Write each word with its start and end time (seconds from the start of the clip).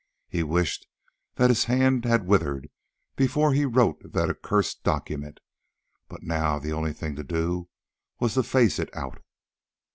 He 0.29 0.41
wished 0.41 0.87
that 1.35 1.51
his 1.51 1.65
hand 1.65 2.05
had 2.05 2.25
withered 2.25 2.71
before 3.15 3.53
he 3.53 3.65
wrote 3.65 4.01
that 4.13 4.31
accursed 4.31 4.83
document. 4.83 5.39
But 6.07 6.23
now 6.23 6.57
the 6.57 6.71
only 6.73 6.91
thing 6.91 7.15
to 7.17 7.23
do 7.23 7.69
was 8.19 8.33
to 8.33 8.41
face 8.41 8.79
it 8.79 8.89
out. 8.95 9.21